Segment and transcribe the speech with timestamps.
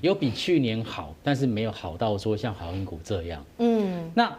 [0.00, 3.44] 有比去年好，但是没有好到说像航运股这样。
[3.58, 4.36] 嗯，那。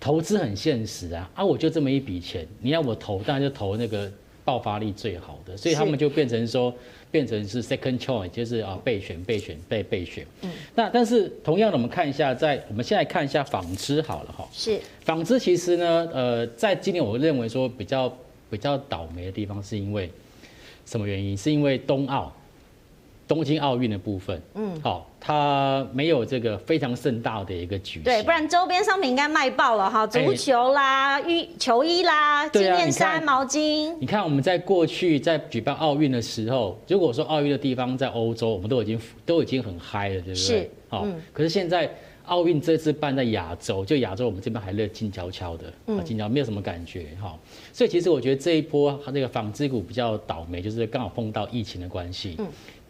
[0.00, 4.12] 投资很现实啊，啊，我就这么一笔钱，你要我投，当然就投那个
[4.44, 6.74] 爆发力最好的，所以他们就变成说，
[7.10, 10.26] 变成是 second choice，就是啊备选备选备备选。
[10.42, 14.46] 嗯，那但是同样的，我们看一下，在我们现在看一下纺织好了哈。
[14.52, 14.78] 是。
[15.00, 18.14] 纺织其实呢，呃，在今年我认为说比较
[18.50, 20.10] 比较倒霉的地方，是因为
[20.84, 21.34] 什么原因？
[21.34, 22.30] 是因为冬奥。
[23.26, 33.94] 东京奥运的部分，嗯，好，它没有这个非常盛大的一个举行，对，不然周边商品应该卖爆了哈，足球啦、浴球衣啦、纪念衫、毛巾。
[33.98, 40.34] 你看我们在过去在举办奥运的时候，如果说奥运的地方在欧洲，我们都已经都已经很嗨了，对不对？
[40.34, 41.90] 是，好，可是现在
[42.26, 47.38] 奥运这次办在亚洲，就亚洲我们这边还热静悄悄的，啊，静悄没有什么感觉哈，
[47.72, 52.46] 所以其实我觉得这一波它这个纺织股比较倒霉，就是刚好碰到疫情的关系，嗯。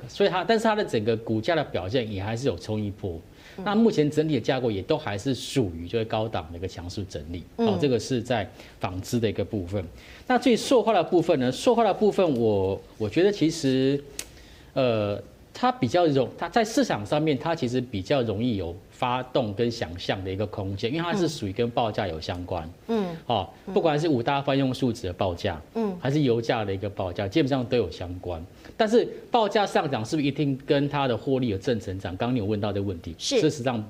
[0.09, 3.21] 所以它，但是它的整个股价的表现也还是有冲一波。
[3.65, 7.45] 那目前整体的架构也都还是属于就是高档的一个强势整理。
[7.57, 8.49] 哦，这个是在
[8.81, 9.85] 纺织的一个部分。
[10.27, 11.53] 那至于塑化的部分呢？
[11.53, 14.03] 塑化的部分我，我我觉得其实，
[14.73, 18.75] 呃，它比较容，它在市场上面它其实比较容易有。
[19.05, 28.43] 发动跟想象的一个空间，因为它是属于跟报价有相关，嗯，哦，不管是五大泛用数值的报价，嗯，还是油价的一个报价，基本上都有相关。
[28.79, 32.17] 但是报价上涨是不是一定跟它的获利有正成长？
[32.17, 33.85] 刚刚你有问到这个问题，是，事实上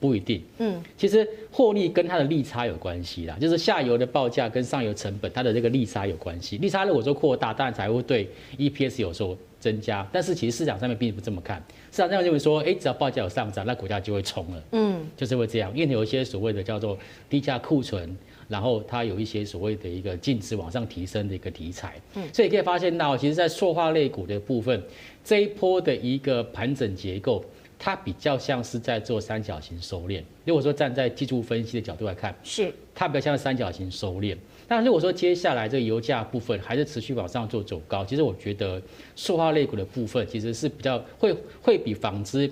[0.00, 10.06] 不一定，嗯，其实获利跟它的利差有关系啦，就是下游的报价跟上游成本它的这个利差有关系，利差如果说扩大，当然才会对 EPS 有所增加。
[10.12, 11.62] 但是其实市场上面并不这么看。
[11.90, 14.62] 市场上认为说，哎，只要报价有上涨，那股价就会冲了。
[14.72, 16.98] 嗯，就是会这样，因为有一些所谓的叫做
[17.28, 18.16] 低价库存，
[18.48, 22.00] 然后它有一些所谓的一个净值往上提升的一个题材。
[22.14, 24.82] 嗯，所以可以发现到，其实，在塑化类股的部分，
[25.24, 27.44] 这一波的一个盘整结构，
[27.84, 30.22] 它比较像是在做三角形收敛。
[30.46, 34.34] 如果说站在技术分析的角度来看，是它比较像是三角形收敛。
[34.66, 38.80] 但如果说接下来这个油价部分还是持续往上做走高，其实我觉得
[39.14, 42.50] 塑化类股的部分其实是比较会会比纺织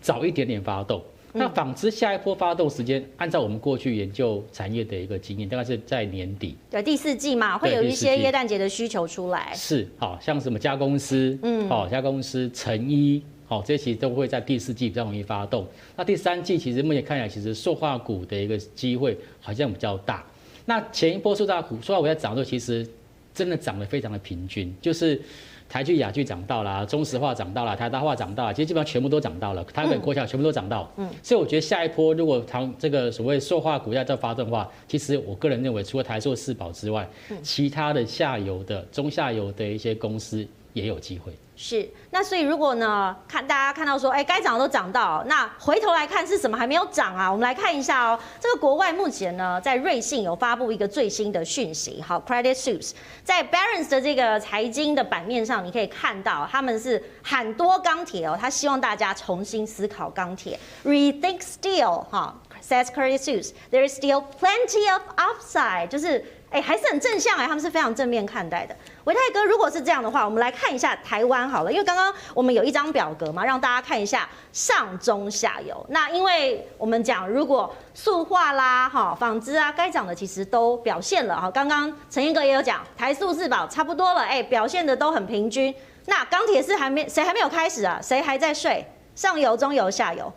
[0.00, 1.02] 早一点点发动。
[1.32, 6.56] 那纺织下一波发动时间，按照我们过去研究产业的一个经验，大概是在年底。
[6.70, 9.52] 对，第四季嘛，会有一些耶诞节的需求出来。
[9.56, 15.66] 是，好像什么加公司，嗯，好，加公司、成衣，好，这些其实都会在第四季比较容易发动。
[15.96, 20.22] 那第三季其实目前看起来，其实塑化股的一个机会好像比较大。
[20.66, 22.86] 那前一波塑化股，塑化股在涨的时候，其实
[23.32, 25.18] 真的涨得非常的平均，就是
[25.66, 30.90] 台聚、雅聚涨到啦，中石化涨到啦，台达化涨到啦，其实基本上全部都涨到了，台北国小全部都涨到。
[30.98, 37.08] 嗯，所以我觉得下一波如果长这个所谓塑化股要再发动的话，其实我个人认为，除了台塑、四宝之外，
[37.42, 40.46] 其他的下游的、中下游的一些公司
[40.78, 41.36] 也有机会。
[41.60, 47.28] 是，那所以如果呢，看大家看到说，哎，该涨的都涨到，那回头来看是什么还没有涨啊？
[47.28, 52.92] 我们来看一下哦，这个国外目前呢，在瑞信有发布一个最新的讯息，好，Credit Suisse
[53.24, 66.24] 在 Barron's 的这个财经的版面上，你可以看到他们是喊多钢铁哦，他希望大家重新思考钢铁，Rethink Steel 哈，says Credit Suisse，there is still plenty of upside，就是。
[66.50, 68.74] 哎，还是很正向哎，他们是非常正面看待的。
[69.04, 75.84] 维泰哥，如果是这样的话，我们来看一下台湾好了，因为刚刚我们有一张表格嘛，让大家看一下上中下游。
[75.90, 81.50] 那因为我们讲，如果塑化啦、哈纺织啊，该涨的其实都表现了哈。
[81.50, 85.74] 刚刚陈英哥也有讲，台塑四宝差不多了，哎，表现的都很平均。
[86.06, 88.00] 那钢铁是还没谁还没有开始啊？
[88.02, 88.86] 谁还在睡？
[89.14, 90.32] 上游、中游、下游？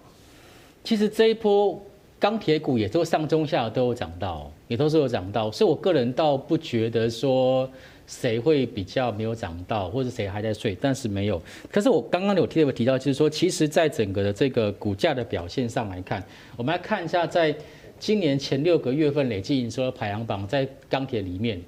[0.84, 1.82] 其实这一波。
[2.22, 7.68] 钢铁股也都上中下都有涨到，也都是有涨到，所以我个人倒不觉得说
[8.06, 11.42] 谁会比较没有涨到，或者谁还在睡，但是没有。
[11.72, 16.24] 可是我刚刚有提有提到，就是说，其实在整个的这个股价的表现上来看，
[16.56, 17.56] 我们来看一下，在
[17.98, 21.60] 今年前六个月份累计营收排行榜，在钢铁里面。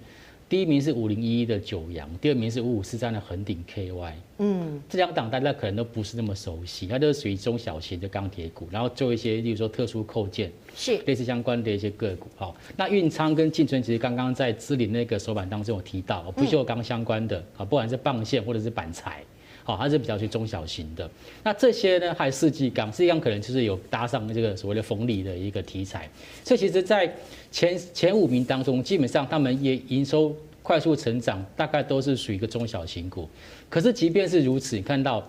[0.53, 4.13] 第一名是五零一一的九阳，第二名是五五四三的恒鼎 KY。
[4.37, 12.27] 嗯，这两档大家可能都不是那么熟悉，它都是属于中小型的钢铁股，然后做一些，例如说特殊扣件，是类似相关的一些个股。
[12.35, 19.23] 好，那运昌跟进存其实刚刚在资林那个手板当中有提到，不锈钢相关的，啊，不管是棒线或者是板材，
[19.63, 21.09] 好，它是比较去中小型的。
[21.43, 26.09] 那这些呢，还有世纪钢，世纪钢可能就是有搭上这个所谓的风力的一个题材。
[26.43, 27.11] 所以其实，在
[27.51, 33.29] 前前五名当中，基本上他们也营收快速成长，大概都是属于一个中小型股。
[33.69, 35.25] 可是即便是如此，你看到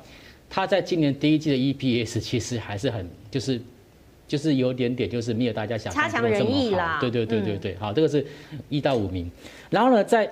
[0.50, 3.60] 它在今年第一季的 EPS 其实还是很就是。
[4.26, 6.98] 就是有点点，就是没有大家想象中这么好。
[6.98, 8.26] 对对对对对，好，这个是
[8.70, 9.30] 一到五名。
[9.68, 10.28] 然后呢，在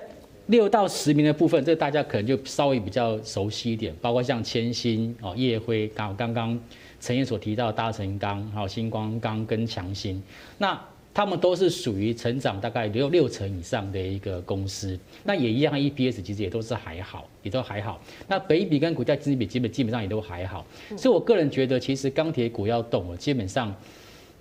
[0.47, 6.59] 六到十名的部分，这大家可能就稍微比较熟悉一点，包括像千欣哦、烨辉，刚刚刚
[6.99, 10.21] 陈彦所提到的大成钢，还有新光钢跟强兴。
[10.57, 10.79] 那
[11.13, 18.01] 他们都是属于成长大概六六成以上的一个公司，那也一样，EPS 其实也都是还好，也都还好。
[18.27, 20.65] 那北比跟股价净值比基本基本上也都还好，
[20.97, 23.73] 所以我个人觉得，其实钢铁股要动了，基本上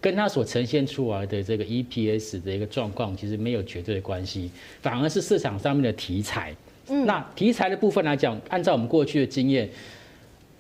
[0.03, 4.51] 跟它所呈现出来的这个 EPS 的一个状况其实没有绝对的关系，
[4.83, 6.55] 反而是市场上面的题材。
[6.89, 9.71] 嗯那题材的部分来讲，按照我们过去的经验，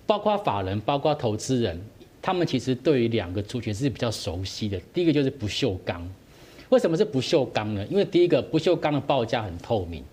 [0.06, 1.78] 包括法人，包括投资人。
[2.22, 4.80] 他们其实对于两个族群是比较熟悉的。
[4.94, 6.08] 第一个就是不锈钢，
[6.68, 7.84] 为什么是不锈钢呢？
[7.90, 10.04] 因为第一个不锈钢的报价很透明，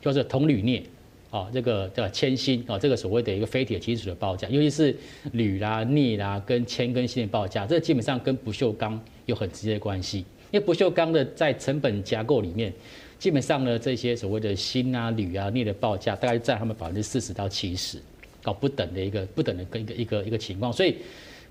[0.00, 0.82] 就是铜铝镍，
[1.30, 4.96] 啊，这个叫铅锌啊，这个所谓的一个非铁金属的报价，尤其是
[5.32, 10.18] 铝啦、镍啦跟铅跟锌的报价，这基本上跟不锈钢有很直接的关系。
[10.50, 12.72] 因为不锈钢的在成本结构里面，
[13.18, 17.98] 基本上呢，这些所谓的锌啊、铝啊、镍的报价，大概占他们百分之四十到七十，
[18.42, 20.96] 搞不等的一个不等的跟一个一个一个情况，所以。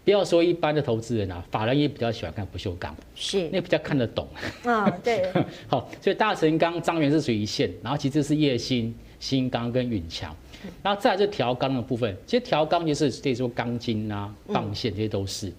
[0.07, 4.25] 不要说一般的投资人啊，法人也比较喜欢看不锈钢，是，那比较看得懂。
[4.63, 5.29] 啊，对。
[5.67, 10.33] 好，所以大成钢、张元是属于一线，然后其次是叶兴、新钢跟允强，
[10.81, 12.15] 然后再来就条钢的部分。
[12.25, 15.51] 其实条钢就是可以说钢筋啊、棒线这些都是。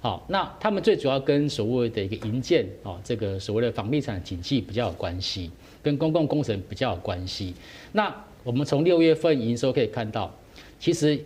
[0.00, 5.48] 好，那他们最主要跟所谓的一个营建啊，这个所谓的房地产景气比较有关系，
[5.80, 7.54] 跟公共工程比较有关系。
[7.92, 8.12] 那
[8.42, 10.36] 我们从六月份营收可以看到，
[10.80, 11.24] 其实。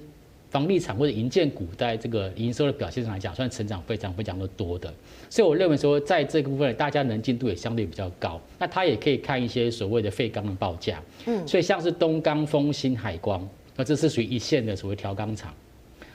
[0.57, 4.91] 房地产或者营建股在这个营收的表现上来讲，算成长非常非常的多的，
[5.29, 8.41] 所以我认为说，在这个部分大家能进度也相对比较高。
[8.59, 15.53] 那它也可以看一些所谓的废钢的报价，嗯，所以像是东钢、丰兴、海光，那这是属于一线的所谓调钢厂。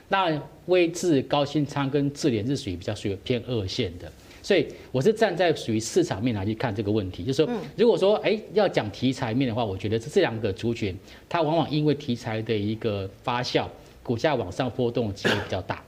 [0.09, 4.11] 那威智、高新仓跟智联是属于比较属于偏二线的。
[4.41, 10.97] 所以我是站在属于市场面来去看这个问题，就是说，如果说哎要讲题材面的话，我觉得这这两个族群，
[11.29, 13.67] 它往往因为题材的一个发酵。
[14.03, 15.81] 股价往上波动的机会比较大。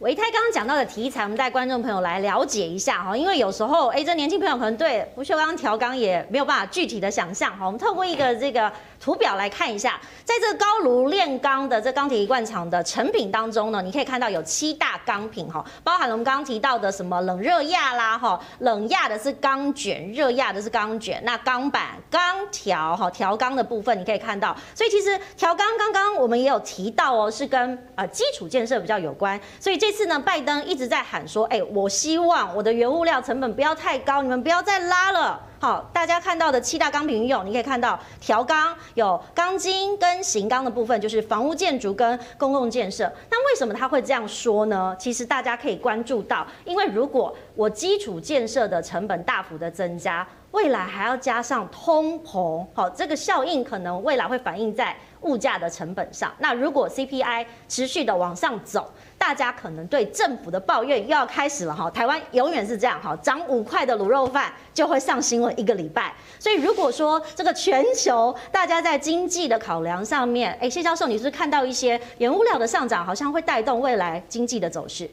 [0.00, 7.66] 维泰刚刚讲到的题材，我们带观众朋友来了解一下哈，因为有时候哎，这年轻朋友可能对不锈钢、条钢也没有办法具体的想象哈。
[7.66, 29.92] 我们透过一个这个图表来看一下，在这个高炉炼钢的这钢铁一贯厂的成品当中呢，你可以看到有七大钢品哈，包含了我们刚刚提到的什么冷热压啦哈，冷压的是钢卷，热压的是钢卷，那钢板、钢条哈，条钢的部分你可以看到，所以其实条钢刚刚我们也有提到哦，是跟呃基础建设比较有关，所以这。
[29.98, 43.12] 次呢，拜登一直在喊说：“哎，我希望我的原物料成本不要太高，你们不要再拉了。”好，大家看到的七大钢品运用，你可以看到条钢有钢筋跟型钢的部分，就是房屋建筑跟公共建设。
[43.28, 44.94] 那为什么他会这样说呢？
[45.00, 56.32] 其实大家可以关注到，因为如果我基础建设的成本大幅的增加，未来还要加上通膨，好，这个效应可能未来会反映在物价的成本上。
[56.38, 58.88] 那如果 CPI 持续的往上走，
[59.18, 66.14] 大家可能对政府的抱怨又要开始了哈，台湾永远是这样哈，涨五块的卤肉饭就会上新闻一个礼拜。
[66.38, 75.04] 所以如果说这个全球大家在经济的考量上面，哎，谢教授，你是看到一些原物料的上涨，好像会带动未来经济的走势？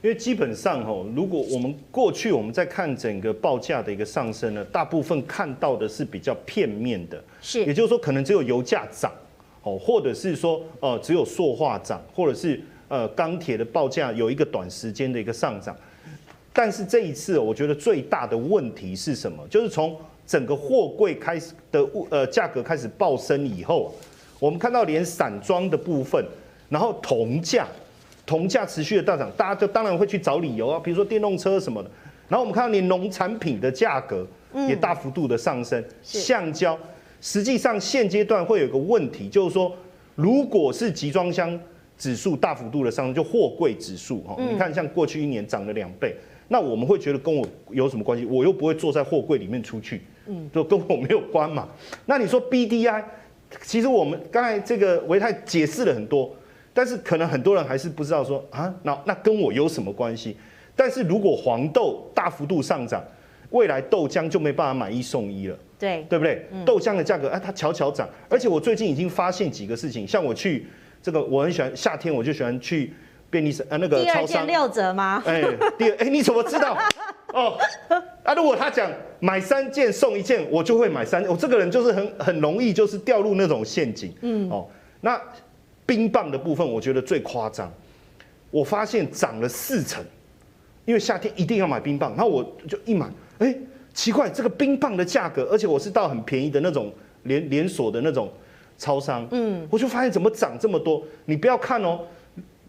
[0.00, 9.12] 因为基本上哈，如果我们过去我们在看整个报价的一个上升呢，大部分看到的是比较片面的，是，也就是说可能只有油价涨，
[9.64, 12.62] 哦，或者是说呃只有塑化涨，或者是。
[12.88, 15.76] 呃，钢铁的报价有一个短时间的一个上涨，
[16.54, 19.46] 但是这一次我觉得最大的问题是什么？
[19.48, 19.94] 就是从
[20.26, 23.94] 整个货柜开始的物呃价格开始暴升以后，
[24.40, 26.24] 我们看到连散装的部分，
[26.70, 27.66] 然后铜价，
[28.24, 31.90] 铜价持续的大涨，大家就当然会去找理由啊，比如说电动车什么的。
[32.26, 34.26] 然后我们看到连农产品的价格
[34.66, 36.78] 也大幅度的上升，橡胶，
[37.20, 39.74] 实际上现阶段会有一个问题，就是说
[40.14, 41.60] 如果是集装箱。
[41.98, 46.14] 指数大幅度的上升，就货柜指数哈，你看像过去一年涨了两倍，
[46.46, 48.24] 那我们会觉得跟我有什么关系？
[48.24, 51.68] 我又不会坐在货柜里面出去，嗯，就跟我没有关嘛。
[52.06, 53.02] 那你说 BDI，
[53.62, 56.32] 其实我们刚才这个维泰解释了很多，
[56.72, 60.36] 但是可能很多人还是不知道说啊，那那跟我有什么关系？
[60.76, 63.02] 但是如果黄豆大幅度上涨，
[63.50, 66.46] 未来豆浆就没办法买一送一了，对对不对？
[66.64, 70.64] 豆浆的价格哎，它悄悄涨，而且我最近已经发现几个事情，像我去。
[71.02, 72.92] 这个我很喜欢夏天，我就喜欢去
[73.30, 74.14] 便利商呃那个超商。
[74.14, 75.22] 第二件六折吗？
[75.26, 75.42] 哎，
[75.78, 76.76] 第二哎，你怎么知道？
[77.32, 77.58] 哦，
[78.24, 78.90] 啊，如果他讲
[79.20, 81.30] 买三件送一件，我就会买三件。
[81.30, 84.12] 我这个人就是很很容易就是掉入那种陷阱。
[84.22, 84.66] 嗯，哦，
[85.00, 85.20] 那
[85.86, 87.72] 冰棒的部分我觉得最夸张，
[88.50, 90.02] 我发现涨了四成，
[90.84, 93.06] 因为夏天一定要买冰棒，然后我就一买，
[93.38, 93.54] 哎，
[93.94, 96.92] 奇怪，这个冰棒的价格，而且我是到很便宜的那种
[97.24, 98.32] 连连锁的那种。
[98.78, 101.02] 超商，嗯，我就发现怎么涨这么多？
[101.26, 102.00] 你不要看哦，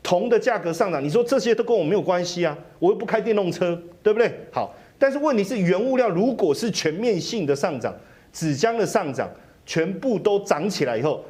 [0.01, 4.31] 铜的价格上涨，你说这些都跟我没有关系啊，我又不开电动车，对不对？
[4.51, 7.95] 好，但是问题是原物料如果是全面性的上涨，
[8.33, 9.29] 纸浆的上涨，
[9.65, 11.23] 全部都涨起来以后，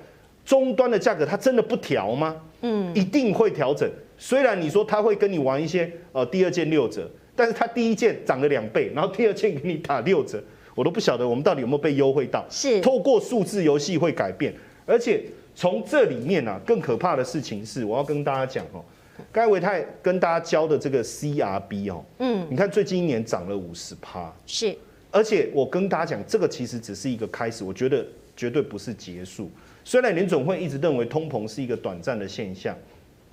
[0.46, 2.36] 终端的价格它真的不调吗？
[2.62, 3.90] 嗯，一定会调整。
[4.18, 10.44] 虽然你说他会跟你玩一些呃第二件六折，但是他第一件涨了两倍，然后第二件给你打六折，
[10.76, 12.46] 我都不晓得我们到底有没有被优惠到。
[12.50, 14.54] 是，透过数字游戏会改变。
[14.90, 18.84] 而且从这里面啊，更可怕的事情是，我要跟大家讲哦，
[19.32, 24.76] 刚才唯泰跟大家教的这个 CRB 哦，嗯，你看最近一年涨了五十趴，是，
[25.12, 28.04] 而且我跟大家讲，这个其实只是一个开始，我觉得
[28.36, 29.52] 绝对不是结束。
[29.84, 32.76] 虽然联准会一直认为通膨是一个短暂的现象，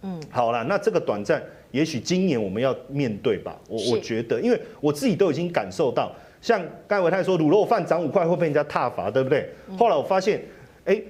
[0.02, 3.58] 嗯，好啦，那这个短暂，也许今年我们要面对吧。
[3.68, 9.48] 我我觉得，因为我自己都已经感受到，像盖维泰说卤肉饭涨五块会被人家踏伐，对不对？
[9.78, 10.42] 后来我发现，
[10.84, 11.00] 哎。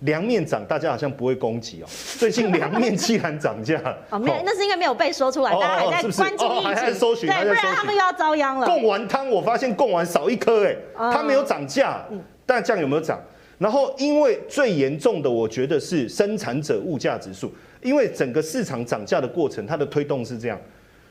[0.00, 1.86] 凉面涨，大家好像不会攻击哦。
[2.18, 8.66] 最近凉面既然涨价， 哦，没有，那是应该没有被说出来，大家还在关注疫情，还在搜寻，对，不然他们又要遭殃了。
[8.66, 12.04] 贡丸汤，我发现贡丸少一颗，哎，它没有涨价，
[12.44, 13.20] 但酱有没有涨？
[13.56, 20.60] 然后，因为最严重的，我觉得是生产者物价指数，因为整个市场涨价的过程，它的推动是这样。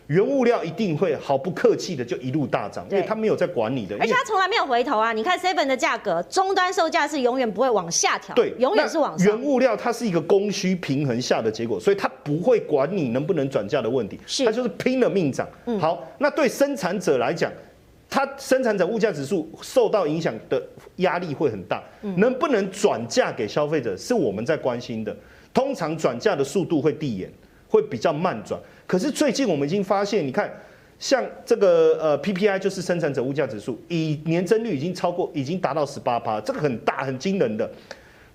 [0.08, 5.14] 原物料一定会毫不客气的就一路大涨，因为他没有在管你的，而且他从来没有回头啊！
[5.14, 9.28] 你看 Seven 的价格，终端售价是永远不会往下调，对，永远是往上。
[9.28, 15.48] 原物料它是一个供需平衡下的结果，所以它不会管你能不能转嫁的问题，它就是拼了命涨。
[15.80, 17.52] 好，那对生产者来讲，
[18.10, 20.62] 它生产者物价指数受到影响的
[20.98, 21.82] 压力会很大，
[22.18, 25.16] 能不能转嫁给消费者是我们在关心的。
[25.54, 27.32] 通常转嫁的速度会递延，
[27.68, 28.60] 会比较慢转。
[28.86, 30.52] 可是最近我们已经发现，你看，
[31.00, 37.70] 像这个呃 PPI 就是生产者物价指数，以年增率已经超过，已经达到十八趴，这个很大很惊人的。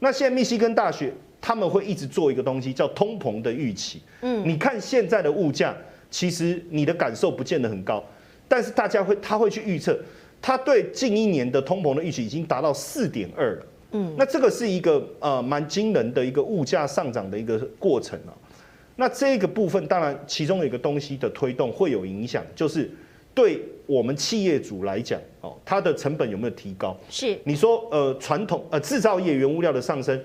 [0.00, 4.00] 那现在密西根大学他们会一直做一个东西叫通膨的预期。
[4.23, 5.76] 嗯，你看现在的物价，
[6.11, 8.02] 其实你的感受不见得很高，
[8.49, 9.99] 但是大家会他会去预测，
[10.40, 13.67] 他对近一年的通膨的预期已经达到四点二了。
[13.93, 18.33] 嗯，那这个是一个呃蛮惊人的一个物价上涨的一个过程啊。
[19.00, 22.90] 那这个部分当然，其中有一个东西的推动会有影响，就是
[23.33, 26.99] 对我们企业主来讲，哦，它的成本有没有提高？
[27.09, 30.21] 是你说，呃，传统呃制造业原物料的上升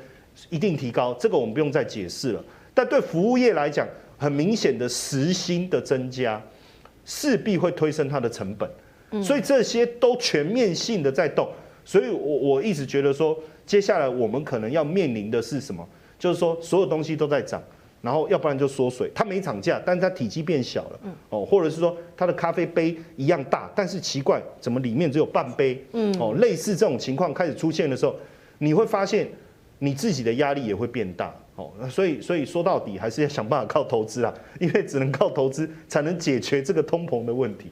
[0.49, 2.43] 一定提高，这个我们不用再解释了。
[2.73, 3.87] 但对服务业来讲，
[4.17, 6.41] 很明显的时薪的增加，
[7.05, 8.67] 势必会推升它的成本。
[9.23, 11.47] 所以这些都全面性的在动。
[11.85, 13.37] 所以我我一直觉得说，
[13.67, 15.87] 接下来我们可能要面临的是什么？
[16.17, 17.61] 就是说，所有东西都在涨。
[18.03, 25.81] 然后要不然就缩水，它没涨价，但是它体积变小了，哦，或者是说它的咖啡杯一样大，但是奇怪，怎么里面只有半杯？
[25.93, 28.13] 嗯，哦，类似这种情况开始出现的时候，
[28.57, 29.29] 你会发现
[29.79, 37.71] 你自己的压力也会变大，哦，所以所以说到底还是要想办法靠投资啊，因为只能靠投资才能解决这个通膨的问题。